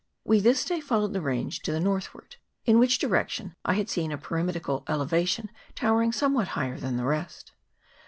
We 0.25 0.39
this 0.39 0.65
day 0.65 0.81
followed 0.81 1.13
the 1.13 1.21
range 1.21 1.59
to 1.59 1.71
the 1.71 1.79
north 1.79 2.11
ward, 2.11 2.37
in 2.65 2.79
which 2.79 2.97
direction 2.97 3.55
I 3.63 3.75
had 3.75 3.87
seen 3.87 4.11
a 4.11 4.17
pyramidical 4.17 4.83
elevation 4.87 5.51
towering 5.75 6.11
somewhat 6.11 6.47
higher 6.57 6.79
than 6.79 6.97
the 6.97 7.05
rest. 7.05 7.51